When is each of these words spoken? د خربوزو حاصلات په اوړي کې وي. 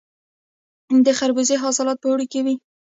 د 1.05 1.07
خربوزو 1.17 1.55
حاصلات 1.63 1.97
په 2.01 2.07
اوړي 2.09 2.25
کې 2.31 2.39
وي. 2.45 2.55